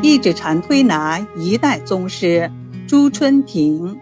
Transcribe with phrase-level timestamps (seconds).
[0.00, 2.52] 一指禅推拿一代宗师
[2.86, 3.98] 朱春亭。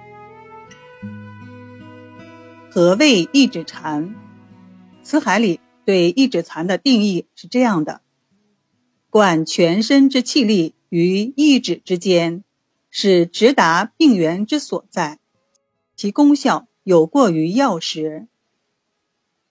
[2.71, 4.14] 何谓一指禅？
[5.03, 8.03] 辞海里对一指禅的定义是这样的：
[9.09, 12.44] 贯全身之气力于一指之间，
[12.90, 15.18] 使直达病源之所在，
[15.96, 18.26] 其功效有过于药石。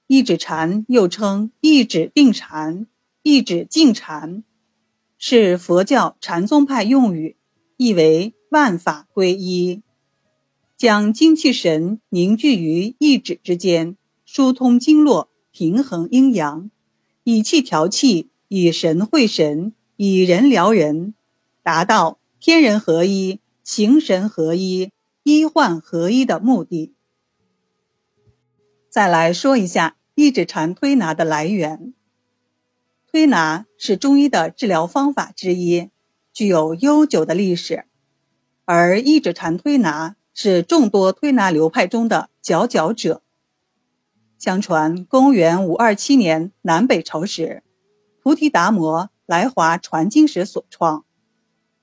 [0.05, 2.85] 一指禅又称一指定禅、
[3.23, 4.43] 一指静禅，
[5.17, 7.37] 是佛教禅宗派用语，
[7.77, 9.81] 意为万法归一，
[10.77, 16.69] 将精气神凝聚于一指之间，疏通经络，平衡阴阳，
[17.23, 21.13] 以气调气，以神会神，以人疗人，
[21.63, 24.91] 达到天人合一、形神合一、
[25.23, 26.93] 医患合一的目的。
[28.89, 31.93] 再来说一下一指禅推拿的来源。
[33.15, 35.89] 推拿是中医的治疗方法之一，
[36.33, 37.85] 具有悠久的历史，
[38.65, 43.21] 而一指禅推拿是众多推拿流派中的佼佼者。
[44.37, 47.63] 相传，公元五二七年南北朝时，
[48.21, 51.05] 菩提达摩来华传经时所创，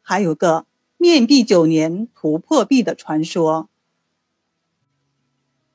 [0.02, 0.66] 还有个
[0.98, 3.70] 面壁九年图破壁的传说。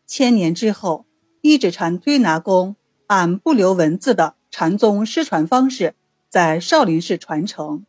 [0.06, 1.08] 千年之后。
[1.42, 2.76] 一指禅推拿功
[3.08, 5.96] 按不留文字的禅宗失传方式，
[6.30, 7.86] 在少林寺传承。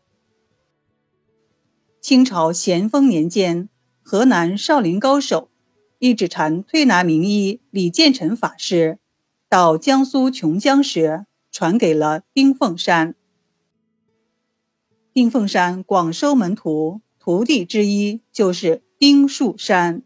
[2.00, 3.68] 清朝咸丰年间，
[4.02, 5.50] 河南少林高手
[5.98, 8.98] 一指禅推拿名医李建成法师
[9.48, 13.14] 到江苏琼江时，传给了丁凤山。
[15.12, 20.02] 丁凤山广收门徒，徒弟之一就是丁树山。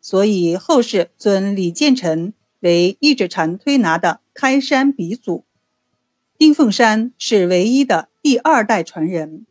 [0.00, 5.44] 所以后世尊李建成为一指禅推拿的开山鼻祖，
[6.36, 9.46] 丁凤山是唯一的第二代传人，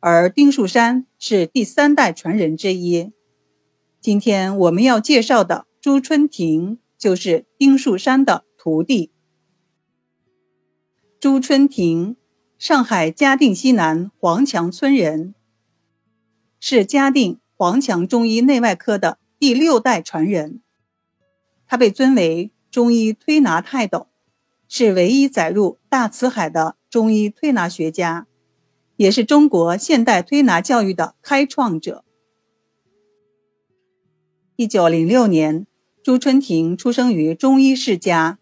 [0.00, 3.12] 而丁树山是第三代传人之一。
[4.00, 9.12] 今天我们要介绍的朱春庭就是丁树山的徒弟。
[11.20, 12.16] 朱春庭，
[12.58, 15.34] 上海嘉定西南黄墙村人，
[16.58, 19.18] 是嘉定黄墙中医内外科的。
[19.38, 20.62] 第六代传人，
[21.66, 24.08] 他被尊为中医推拿泰斗，
[24.68, 28.26] 是唯一载入大辞海的中医推拿学家，
[28.96, 32.04] 也是中国现代推拿教育的开创者。
[34.56, 35.66] 一九零六年，
[36.02, 38.38] 朱春亭出生于中医世家。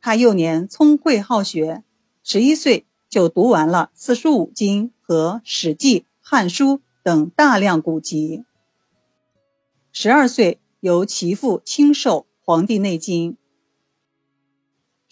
[0.00, 1.82] 他幼年聪慧好学，
[2.22, 8.44] 十一岁就读完了四书五经和《史记》《汉书》等大量古籍。
[9.92, 13.32] 十二岁由其父亲授《黄帝内经》，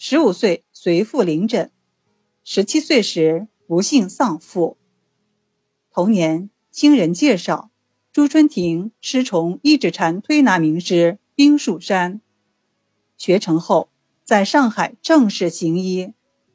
[0.01, 1.73] 十五岁随父临诊，
[2.45, 4.77] 十七岁时不幸丧父。
[5.91, 7.69] 同年，经人介绍，
[8.13, 12.21] 朱春亭师从一指禅推拿名师丁树山，
[13.17, 13.89] 学成后
[14.23, 16.13] 在上海正式行医，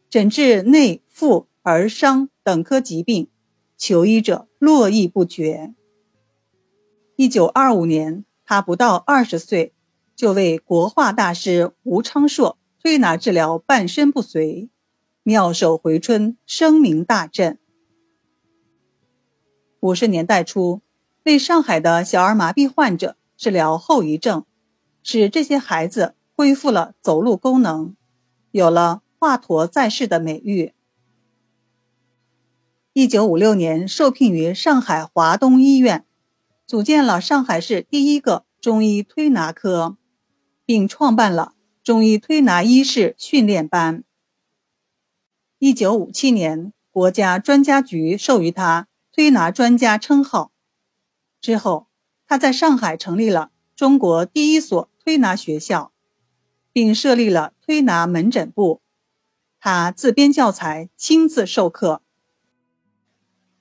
[0.09, 3.29] 诊治内妇儿伤等科疾病，
[3.77, 5.75] 求医者络绎不绝。
[7.17, 9.75] 一九二五年，他不到二十岁，
[10.17, 14.69] 就为国画大师吴昌硕推拿治疗半身不遂，
[15.23, 17.59] 妙手回春，声名大振。
[19.81, 20.83] 五十年代初，
[21.23, 24.45] 为上海的小儿麻痹患者治疗后遗症，
[25.03, 27.97] 使这些孩子恢复了走路功能，
[28.51, 30.75] 有了“华佗在世”的美誉。
[32.93, 36.05] 一九五六年，受聘于上海华东医院。
[36.67, 39.97] 组建了上海市第一个中医推拿科，
[40.67, 41.54] 并创办了
[41.85, 44.05] 中医推拿医师训练班。
[45.59, 50.51] 一九五七年，国家专家局授予他推拿专家称号。
[51.43, 51.89] 之后，
[52.27, 55.93] 他在上海成立了中国第一所推拿学校，
[56.73, 58.81] 并设立了推拿门诊部。
[59.61, 62.01] 他自编教材，亲自授课。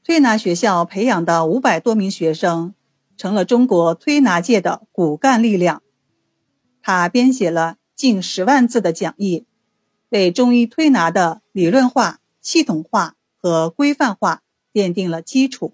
[0.01, 2.73] 推拿学校培养的五百多名学生。
[3.17, 5.83] 成了中国推拿界的骨干力量。
[6.81, 9.45] 他编写了近十万字的讲义，
[10.09, 14.43] 为中医推拿的理论化、系统化和规范化
[14.73, 15.73] 奠定了基础。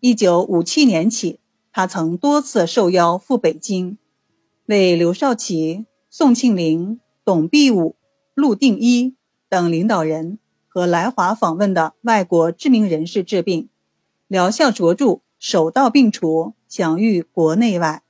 [0.00, 1.40] 一九五七年起，
[1.72, 3.98] 他曾多次受邀赴北京，
[4.66, 7.96] 为刘少奇、宋庆龄、董必武、
[8.34, 9.16] 陆定一
[9.48, 10.38] 等领导人
[10.68, 13.68] 和来华访问的外国知名人士治病，
[14.26, 15.20] 疗效卓著。
[15.38, 18.02] 手到病除，享誉国内外。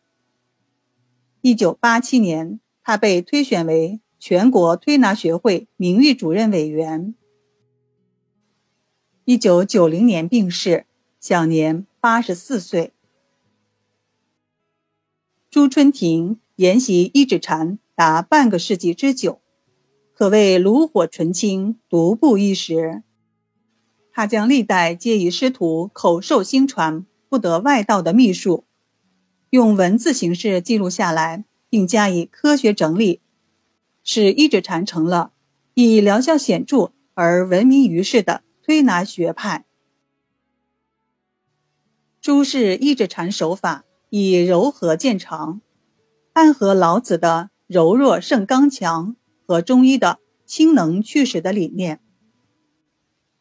[1.47, 7.15] 一九八七年，他被推选为全国推拿学会名誉主任委员。
[9.25, 10.87] 一九九零年病逝，
[11.21, 12.93] 享年八十四岁。
[15.49, 19.41] 朱春亭研习一指禅达半个世纪之久，
[20.13, 23.05] 可谓炉火纯青，独步一时。
[24.11, 28.65] 他将历代皆以师徒口授心传、不得外道的秘术，
[29.57, 33.23] 用文字形式记录下来，并加以科学整理，
[34.05, 35.33] 使一指禅成了
[35.73, 39.65] 以疗效显著而闻名于世的推拿学派。
[42.21, 45.63] 朱氏一指禅手法以柔和见长，
[46.35, 49.17] 暗合老子的“柔弱胜刚强”
[49.49, 52.01] 和中医的“清能祛湿”的理念。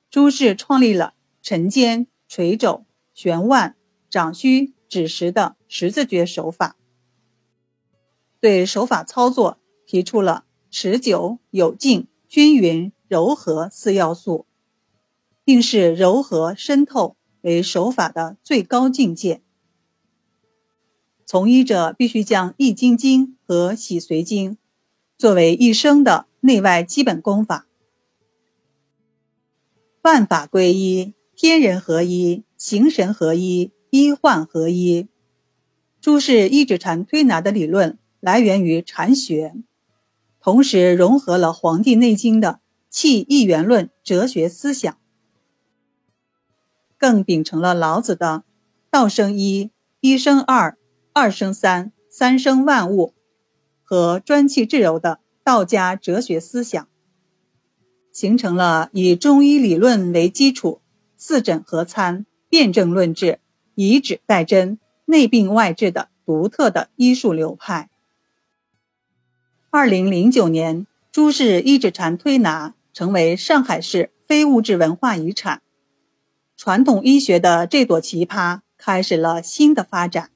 [0.09, 3.75] 朱氏创立了沉肩、垂肘、旋腕、
[4.09, 6.77] 掌虚、指实的十字诀手法，
[8.39, 14.45] 对手法操作提出了持久、有劲、均匀、柔和四要素，
[15.43, 19.41] 并视柔和渗透为手法的最高境界。
[21.25, 24.57] 从医者必须将易筋经和洗髓经
[25.17, 27.67] 作为一生的内外基本功法。
[30.03, 35.09] 万法归一，天人合一，形神合一，医患合一。
[36.05, 39.55] 朱氏一指禅推拿的理论来源于禅学，
[40.39, 42.59] 同时融合了《黄帝内经》的
[42.91, 44.95] 气一元论哲学思想，
[46.99, 48.43] 更秉承了老子的
[48.91, 50.77] “道生一，一生二，
[51.11, 53.15] 二生三，三生万物”
[53.81, 56.87] 和专气致柔的道家哲学思想。
[58.11, 60.81] 形成了以中医理论为基础，
[61.17, 63.39] 四诊合参、辨证论治、
[63.73, 67.89] 以指代针、内病外治的独特的医术流派。
[69.69, 75.61] 二零零九年，朱氏一指禅推拿成为上海市非物质文化遗产，
[76.57, 80.31] 传统医学的这朵奇葩开始了新的发展。